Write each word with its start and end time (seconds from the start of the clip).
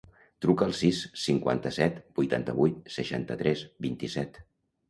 Truca 0.43 0.63
al 0.67 0.71
sis, 0.77 1.01
cinquanta-set, 1.25 2.01
vuitanta-vuit, 2.21 2.83
seixanta-tres, 2.97 3.63
vint-i-set. 3.89 4.43